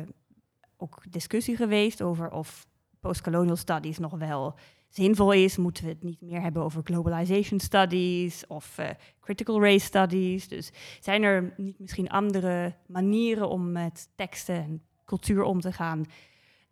[0.76, 2.66] ook discussie geweest over of
[3.00, 4.54] postcolonial studies nog wel
[4.88, 5.56] zinvol is.
[5.56, 8.88] Moeten we het niet meer hebben over globalization studies of eh,
[9.20, 10.48] critical race studies?
[10.48, 16.04] Dus zijn er niet misschien andere manieren om met teksten en cultuur om te gaan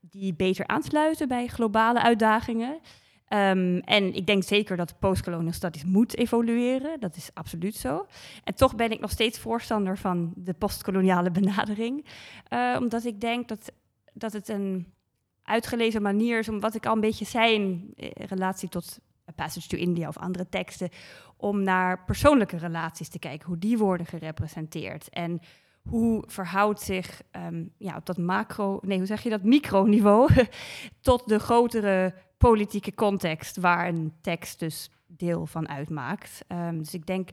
[0.00, 2.80] die beter aansluiten bij globale uitdagingen?
[3.28, 7.00] Um, en ik denk zeker dat postcolonial studies moet evolueren.
[7.00, 8.06] Dat is absoluut zo.
[8.44, 12.06] En toch ben ik nog steeds voorstander van de postkoloniale benadering.
[12.52, 13.72] Uh, omdat ik denk dat,
[14.12, 14.92] dat het een
[15.42, 18.98] uitgelezen manier is om wat ik al een beetje zei in relatie tot
[19.34, 20.88] Passage to India of andere teksten,
[21.36, 25.08] om naar persoonlijke relaties te kijken, hoe die worden gerepresenteerd.
[25.08, 25.40] En
[25.82, 30.30] hoe verhoudt zich um, ja, op dat macro, nee, hoe zeg je dat, microniveau
[31.00, 36.44] tot de grotere politieke context waar een tekst dus deel van uitmaakt.
[36.48, 37.28] Um, dus ik denk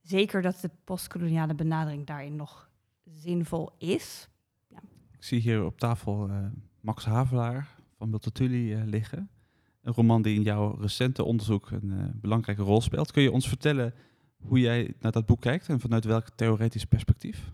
[0.00, 2.70] zeker dat de postkoloniale benadering daarin nog
[3.04, 4.28] zinvol is.
[4.68, 4.78] Ja.
[5.12, 6.46] Ik zie hier op tafel uh,
[6.80, 9.28] Max Havelaar van Multatuli uh, liggen.
[9.82, 13.12] Een roman die in jouw recente onderzoek een uh, belangrijke rol speelt.
[13.12, 13.94] Kun je ons vertellen
[14.36, 17.52] hoe jij naar dat boek kijkt en vanuit welk theoretisch perspectief?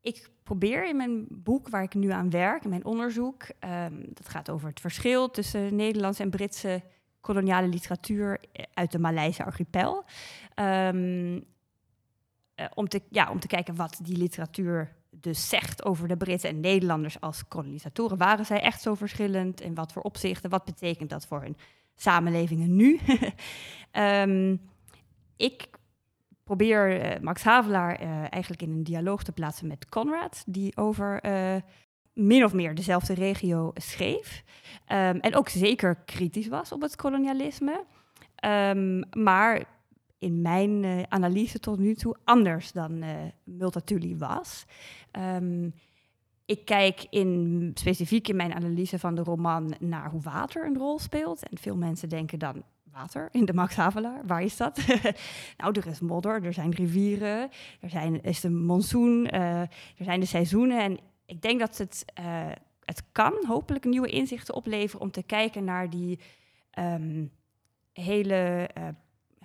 [0.00, 4.28] Ik probeer in mijn boek waar ik nu aan werk, in mijn onderzoek, um, dat
[4.28, 6.82] gaat over het verschil tussen Nederlandse en Britse
[7.20, 8.40] koloniale literatuur
[8.74, 10.04] uit de Maleise archipel.
[10.54, 16.16] Um, uh, om, te, ja, om te kijken wat die literatuur dus zegt over de
[16.16, 18.18] Britten en Nederlanders als kolonisatoren.
[18.18, 19.60] Waren zij echt zo verschillend?
[19.60, 20.50] In wat voor opzichten?
[20.50, 21.56] Wat betekent dat voor hun
[21.94, 23.00] samenlevingen nu?
[23.92, 24.60] um,
[25.36, 25.68] ik
[26.50, 31.26] probeer uh, Max Havelaar uh, eigenlijk in een dialoog te plaatsen met Conrad, die over
[31.26, 31.56] uh,
[32.12, 34.42] min of meer dezelfde regio schreef.
[34.88, 37.84] Um, en ook zeker kritisch was op het kolonialisme.
[38.44, 39.64] Um, maar
[40.18, 43.04] in mijn analyse tot nu toe anders dan
[43.44, 44.64] Multatuli was.
[45.36, 45.74] Um,
[46.46, 50.98] ik kijk in, specifiek in mijn analyse van de roman naar hoe water een rol
[50.98, 51.48] speelt.
[51.48, 54.26] En veel mensen denken dan water in de Max Havelaar.
[54.26, 54.80] Waar is dat?
[55.56, 57.50] nou, er is modder, er zijn rivieren,
[57.80, 59.70] er zijn, is de monsoon, uh, er
[60.04, 60.80] zijn de seizoenen.
[60.80, 62.48] En ik denk dat het, uh,
[62.84, 66.18] het kan hopelijk nieuwe inzichten opleveren om te kijken naar die
[66.78, 67.30] um,
[67.92, 68.84] hele, uh,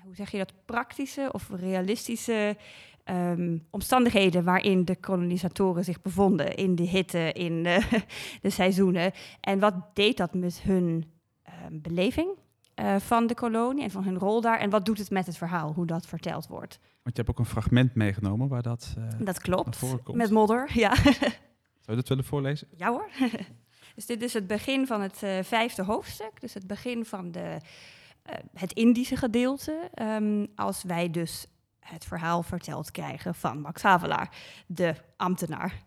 [0.03, 2.57] hoe zeg je dat, praktische of realistische
[3.05, 6.55] um, omstandigheden waarin de kolonisatoren zich bevonden.
[6.55, 8.03] In de hitte, in de,
[8.41, 9.11] de seizoenen.
[9.41, 11.13] En wat deed dat met hun
[11.71, 12.43] beleving?
[12.75, 14.59] Uh, van de kolonie en van hun rol daar.
[14.59, 16.79] En wat doet het met het verhaal, hoe dat verteld wordt.
[17.03, 18.95] Want je hebt ook een fragment meegenomen waar dat.
[18.97, 19.81] Uh, dat klopt.
[20.13, 20.95] Met modder, ja.
[20.95, 21.17] Zou
[21.85, 22.67] je dat willen voorlezen?
[22.75, 23.09] Ja hoor.
[23.95, 26.41] dus dit is het begin van het uh, vijfde hoofdstuk.
[26.41, 27.57] Dus het begin van de,
[28.53, 29.89] het Indische gedeelte.
[30.01, 31.47] Um, als wij dus
[31.79, 34.35] het verhaal verteld krijgen van Max Havelaar,
[34.67, 35.83] de ambtenaar.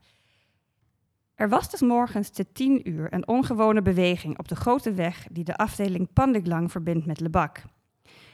[1.38, 5.44] Er was dus morgens te tien uur een ongewone beweging op de grote weg die
[5.44, 7.62] de afdeling Pandeglang verbindt met Lebak.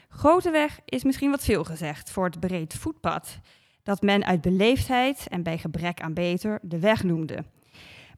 [0.09, 3.39] Grote weg is misschien wat veel gezegd voor het breed voetpad,
[3.83, 7.45] dat men uit beleefdheid en bij gebrek aan beter de weg noemde.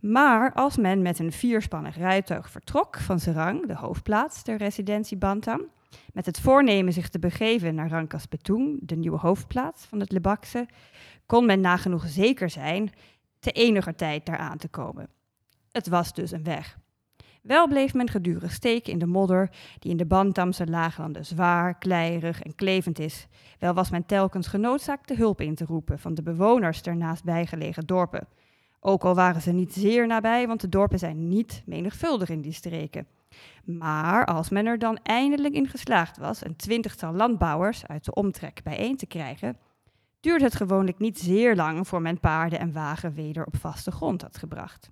[0.01, 5.61] Maar als men met een vierspannig rijtuig vertrok van Serang, de hoofdplaats der residentie Bantam,
[6.13, 10.69] met het voornemen zich te begeven naar Rangkas Betoeng, de nieuwe hoofdplaats van het Lebakse,
[11.27, 12.91] kon men nagenoeg zeker zijn
[13.47, 15.09] te eniger tijd daar aan te komen.
[15.73, 16.79] Het was dus een weg.
[17.43, 22.43] Wel bleef men gedurig steken in de modder, die in de Bantamse laaglanden zwaar, kleierig
[22.43, 23.27] en klevend is.
[23.59, 27.87] Wel was men telkens genoodzaakt de hulp in te roepen van de bewoners der naastbijgelegen
[27.87, 28.29] dorpen.
[28.81, 32.53] Ook al waren ze niet zeer nabij, want de dorpen zijn niet menigvuldig in die
[32.53, 33.07] streken.
[33.65, 38.61] Maar als men er dan eindelijk in geslaagd was een twintigtal landbouwers uit de omtrek
[38.63, 39.57] bijeen te krijgen,
[40.21, 44.23] duurde het gewoonlijk niet zeer lang voor men paarden en wagen weder op vaste grond
[44.23, 44.91] had gebracht.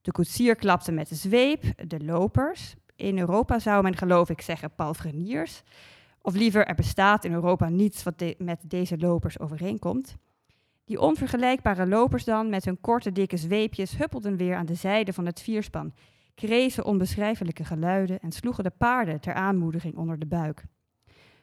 [0.00, 2.74] De koetsier klapte met de zweep, de lopers.
[2.96, 5.62] In Europa zou men geloof ik zeggen palfreniers.
[6.22, 10.16] Of liever, er bestaat in Europa niets wat met deze lopers overeenkomt.
[10.84, 15.26] Die onvergelijkbare lopers dan, met hun korte dikke zweepjes, huppelden weer aan de zijde van
[15.26, 15.94] het vierspan,
[16.34, 20.64] krezen onbeschrijfelijke geluiden en sloegen de paarden ter aanmoediging onder de buik.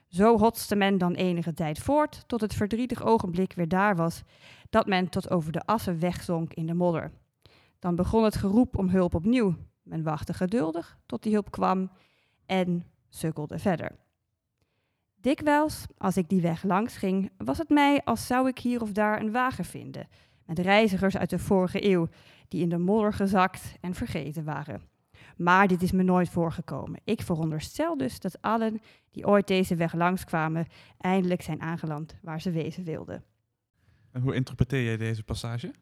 [0.08, 4.24] Zo hotste men dan enige tijd voort, tot het verdrietig ogenblik weer daar was,
[4.70, 7.12] dat men tot over de assen wegzonk in de modder.
[7.80, 9.56] Dan begon het geroep om hulp opnieuw.
[9.84, 11.92] Men wachtte geduldig tot die hulp kwam
[12.46, 13.92] en sukkelde verder.
[15.16, 18.92] Dikwijls, als ik die weg langs ging, was het mij als zou ik hier of
[18.92, 20.08] daar een wagen vinden,
[20.46, 22.08] met reizigers uit de vorige eeuw,
[22.48, 24.82] die in de modder gezakt en vergeten waren.
[25.38, 27.00] Maar dit is me nooit voorgekomen.
[27.04, 32.52] Ik veronderstel dus dat allen die ooit deze weg langskwamen, eindelijk zijn aangeland waar ze
[32.52, 33.24] wezen wilden.
[34.12, 35.74] En hoe interpreteer jij deze passage?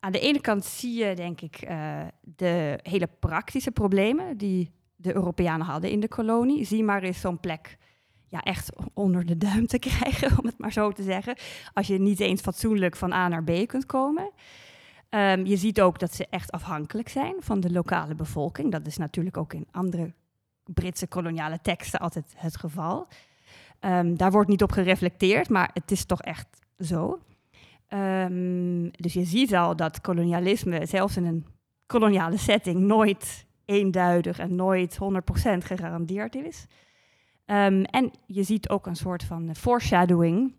[0.00, 5.14] Aan de ene kant zie je, denk ik, eh, de hele praktische problemen die de
[5.14, 6.64] Europeanen hadden in de kolonie.
[6.64, 7.78] Zie maar eens zo'n plek
[8.28, 11.36] ja, echt onder de duim te krijgen, om het maar zo te zeggen.
[11.72, 14.30] Als je niet eens fatsoenlijk van A naar B kunt komen.
[15.08, 18.72] Ehm, je ziet ook dat ze echt afhankelijk zijn van de lokale bevolking.
[18.72, 20.12] Dat is natuurlijk ook in andere
[20.64, 23.06] Britse koloniale teksten altijd het geval.
[23.80, 26.46] Ehm, daar wordt niet op gereflecteerd, maar het is toch echt
[26.78, 27.18] zo.
[27.86, 31.46] Ehm, dus je ziet al dat kolonialisme, zelfs in een
[31.86, 36.66] koloniale setting, nooit eenduidig en nooit 100% gegarandeerd is.
[37.44, 40.54] En je ziet ook een soort van foreshadowing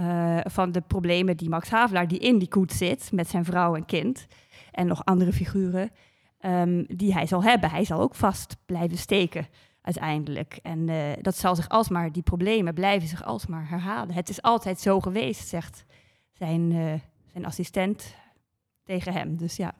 [0.00, 3.76] eh, van de problemen die Max Havelaar, die in die koets zit met zijn vrouw
[3.76, 4.26] en kind
[4.72, 5.90] en nog andere figuren,
[6.38, 7.70] ehm, die hij zal hebben.
[7.70, 9.46] Hij zal ook vast blijven steken
[9.82, 10.58] uiteindelijk.
[10.62, 14.14] En eh, dat zal zich alsmaar, die problemen blijven zich alsmaar herhalen.
[14.14, 15.84] Het is altijd zo geweest, zegt
[16.32, 17.00] zijn, eh,
[17.32, 18.14] zijn assistent
[18.84, 19.36] tegen hem.
[19.36, 19.74] Dus ja.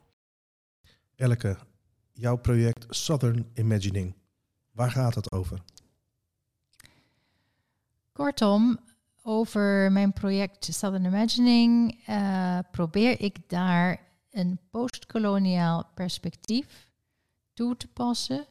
[1.17, 1.57] Elke,
[2.13, 4.15] jouw project Southern Imagining,
[4.73, 5.63] waar gaat het over?
[8.13, 8.79] Kortom,
[9.23, 16.89] over mijn project Southern Imagining eh, probeer ik daar een postkoloniaal perspectief
[17.55, 18.47] toe te passen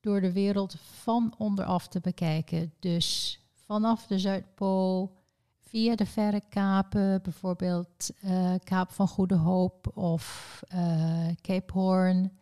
[0.00, 2.72] door de wereld van onderaf te bekijken.
[2.78, 5.16] Dus vanaf de Zuidpool,
[5.58, 12.38] via de verre kapen, bijvoorbeeld eh, Kaap van Goede Hoop of eh, Cape Horn.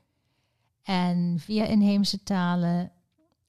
[0.83, 2.93] En via inheemse talen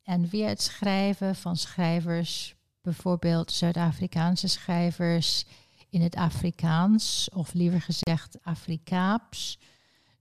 [0.04, 5.46] en via het schrijven van schrijvers bijvoorbeeld Zuid-Afrikaanse schrijvers
[5.90, 9.60] in het Afrikaans, of liever gezegd Afrikaaps,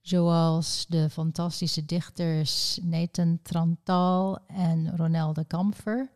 [0.01, 6.11] zoals de fantastische dichters Nathan Trantal en Ronelde Kamfer.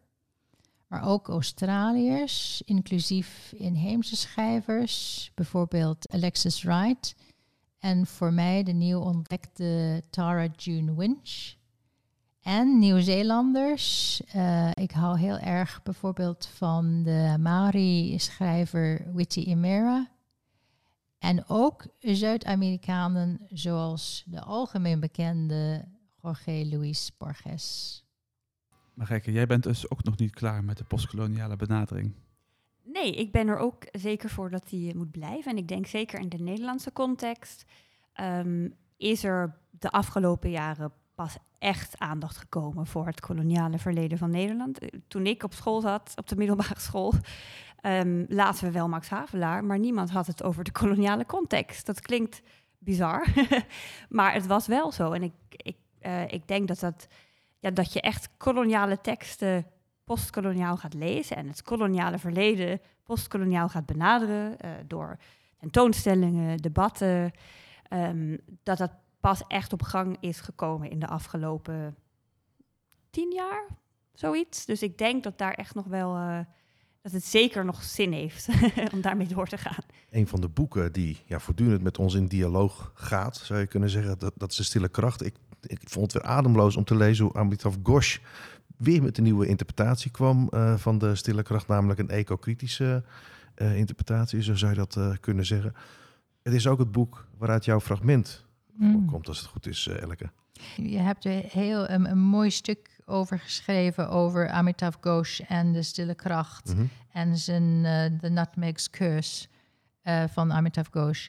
[0.86, 7.14] Maar ook Australiërs, inclusief inheemse schrijvers, bijvoorbeeld Alexis Wright.
[7.78, 11.54] En voor mij de nieuw ontdekte Tara June Winch.
[12.42, 14.20] En Nieuw-Zeelanders.
[14.36, 20.10] Uh, ik hou heel erg bijvoorbeeld van de Maori-schrijver Witty Imera.
[21.18, 25.84] En ook Zuid-Amerikanen zoals de algemeen bekende
[26.22, 28.04] Jorge Luis Borges.
[28.94, 32.14] Maar Gekke, jij bent dus ook nog niet klaar met de postkoloniale benadering.
[32.84, 35.50] Nee, ik ben er ook zeker voor dat die moet blijven.
[35.50, 37.64] En ik denk zeker in de Nederlandse context
[38.20, 44.30] um, is er de afgelopen jaren pas echt aandacht gekomen voor het koloniale verleden van
[44.30, 44.78] Nederland.
[45.08, 47.12] Toen ik op school zat, op de middelbare school,
[47.82, 51.86] um, lazen we wel Max Havelaar, maar niemand had het over de koloniale context.
[51.86, 52.42] Dat klinkt
[52.78, 53.26] bizar,
[54.08, 55.12] maar het was wel zo.
[55.12, 57.06] En ik, ik, uh, ik denk dat, dat,
[57.58, 59.66] ja, dat je echt koloniale teksten
[60.04, 65.18] postkoloniaal gaat lezen en het koloniale verleden postkoloniaal gaat benaderen uh, door
[65.58, 67.32] tentoonstellingen, debatten,
[67.90, 71.96] um, dat dat pas echt op gang is gekomen in de afgelopen
[73.10, 73.66] tien jaar,
[74.12, 74.64] zoiets.
[74.64, 76.38] Dus ik denk dat daar echt nog wel, uh,
[77.02, 78.48] dat het zeker nog zin heeft
[78.94, 79.84] om daarmee door te gaan.
[80.10, 83.90] Een van de boeken die ja, voortdurend met ons in dialoog gaat, zou je kunnen
[83.90, 85.24] zeggen, dat, dat is de stille kracht.
[85.24, 88.18] Ik, ik vond het weer ademloos om te lezen hoe Amitav Ghosh
[88.76, 93.04] weer met een nieuwe interpretatie kwam uh, van de stille kracht, namelijk een eco-kritische
[93.56, 95.74] uh, interpretatie, zo zou je dat kunnen zeggen.
[96.42, 99.06] Het is ook het boek waaruit jouw fragment mm.
[99.06, 100.30] komt, als het goed is, uh, Elke.
[100.76, 105.82] Je hebt er heel een, een, mooi stuk over geschreven over Amitav Ghosh en de
[105.82, 106.76] stille kracht Mhm.
[106.76, 106.90] mm -hmm.
[107.22, 107.82] en zijn
[108.20, 109.48] The Nutmeg's Curse
[110.28, 111.28] van Amitav Ghosh.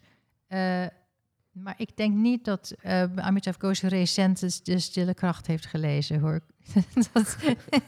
[1.52, 2.76] maar ik denk niet dat
[3.16, 6.40] Amitav Ghosh recent de stille kracht heeft gelezen, hoor.
[7.14, 7.38] dat,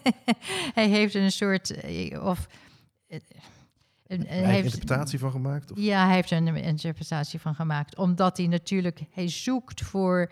[0.79, 1.75] hij heeft een soort
[2.21, 2.47] of
[4.07, 5.71] En, en Hij hij heeft interpretatie van gemaakt?
[5.71, 5.77] Of?
[5.77, 7.97] ja, hij heeft er een interpretatie van gemaakt.
[7.97, 10.31] Omdat hij natuurlijk, hij zoekt voor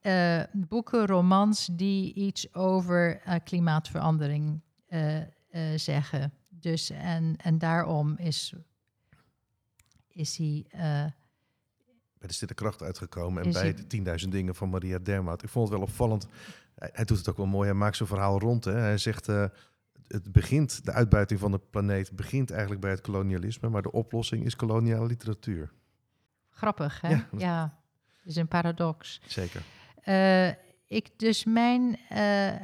[0.00, 5.18] eh, boeken, romans die iets over eh, klimaatverandering eh,
[5.76, 6.32] zeggen.
[6.48, 8.52] Dus en, en daarom is,
[10.08, 10.64] is hij.
[12.18, 15.42] bij de Stille Kracht uitgekomen en bij hij- de 10.000 dingen van Maria Dermout.
[15.42, 16.26] Ik vond het wel opvallend.
[16.74, 17.68] Hij, hij doet het ook wel mooi.
[17.68, 18.64] Hij maakt zijn verhaal rond.
[18.64, 18.72] Hè.
[18.72, 19.28] Hij zegt,
[20.12, 24.44] het begint, de uitbuiting van de planeet begint eigenlijk bij het kolonialisme, maar de oplossing
[24.44, 25.72] is koloniale literatuur.
[26.50, 27.08] grappig, hè?
[27.08, 29.20] Ja, Ja, dat- is een paradox.
[29.26, 29.62] Zeker.
[30.02, 30.48] Eh,
[30.86, 32.54] ik, dus mijn eh,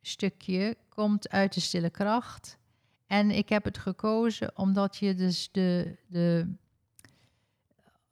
[0.00, 2.58] stukje komt uit de stille kracht.
[3.06, 6.54] En ik heb het gekozen omdat je dus de, de,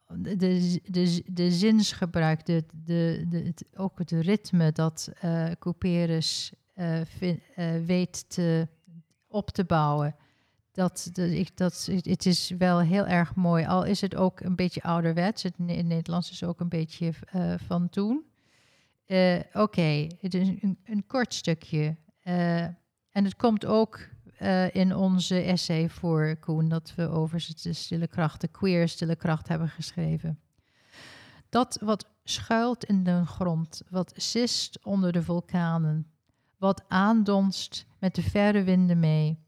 [0.08, 6.52] de, de, de, de zinsgebruik, de, de, de, het, ook het ritme dat eh Couperus
[6.72, 8.68] eh, vin- eh, weet te,
[9.28, 10.16] op te bouwen.
[10.72, 14.56] Dat, de, ik, dat, het is wel heel erg mooi, al is het ook een
[14.56, 15.42] beetje ouderwets.
[15.42, 18.24] Het Ne- Nederlands is ook een beetje eh, van toen.
[19.52, 21.96] Oké, het is een, een kort stukje.
[22.22, 24.08] En het komt ook
[24.72, 29.48] in onze essay voor Koen, dat we over de stille kracht, de queer stille kracht
[29.48, 30.40] hebben geschreven.
[31.48, 36.11] Dat wat schuilt in de grond, wat sist onder de vulkanen,
[36.62, 39.38] wat aandonst met de verre winden mee,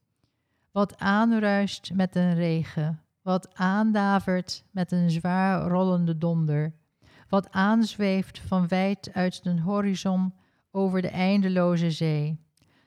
[0.72, 6.74] wat aanruist met een regen, wat aandavert met een zwaar rollende donder,
[7.28, 10.34] wat aanzweeft van wijd uit den horizon
[10.70, 12.40] over de eindeloze zee.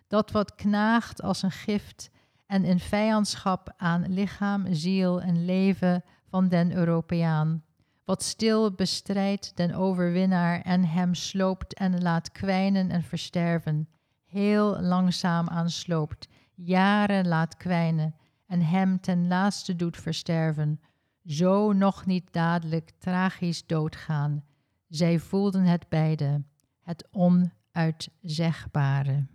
[0.07, 2.09] Dat wat knaagt als een gift
[2.45, 7.63] en in vijandschap aan lichaam, ziel en leven van den Europeaan.
[8.05, 13.87] Wat stil bestrijdt den overwinnaar en hem sloopt en laat kwijnen en versterven.
[14.27, 18.15] Heel langzaam aansloopt, jaren laat kwijnen
[18.47, 20.79] en hem ten laatste doet versterven.
[21.25, 24.43] Zo nog niet dadelijk tragisch doodgaan.
[24.87, 26.43] Zij voelden het beide,
[26.81, 29.25] het onuitzegbare.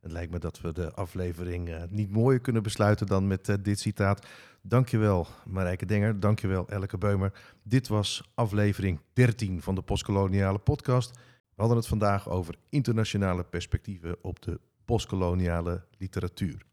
[0.00, 3.56] Het lijkt me dat we de aflevering eh, niet mooier kunnen besluiten dan met eh,
[3.62, 4.26] dit citaat.
[4.62, 7.32] Dankjewel Marijke Denger, dankjewel Elke Beumer.
[7.62, 11.18] Dit was aflevering 13 van de Postkoloniale podcast.
[11.58, 16.66] We hadden het vandaag over internationale perspectieven op de postkoloniale literatuur.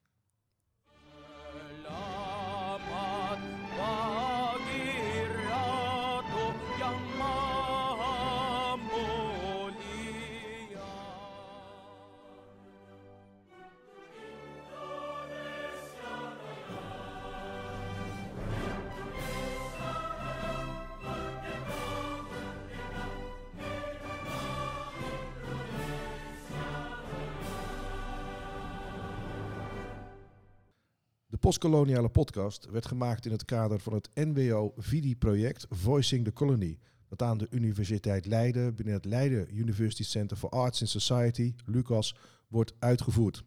[31.45, 36.77] Postkoloniale podcast werd gemaakt in het kader van het NWO-VIDI-project Voicing the Colony.
[37.07, 42.15] Dat aan de Universiteit Leiden binnen het Leiden University Center for Arts and Society, LUCAS,
[42.47, 43.43] wordt uitgevoerd.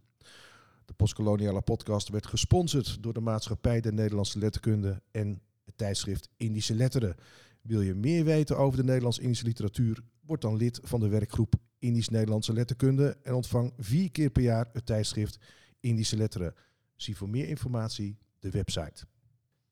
[0.84, 6.74] De postkoloniale podcast werd gesponsord door de Maatschappij der Nederlandse Letterkunde en het tijdschrift Indische
[6.74, 7.16] Letteren.
[7.62, 10.02] Wil je meer weten over de Nederlands-Indische literatuur?
[10.20, 14.86] Word dan lid van de werkgroep Indisch-Nederlandse Letterkunde en ontvang vier keer per jaar het
[14.86, 15.38] tijdschrift
[15.80, 16.54] Indische Letteren.
[16.98, 19.06] Zie voor meer informatie de website.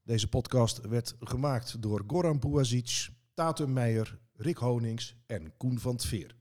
[0.03, 6.05] Deze podcast werd gemaakt door Goran Bouazic, Tatum Meijer, Rick Honings en Koen van het
[6.05, 6.37] Veer.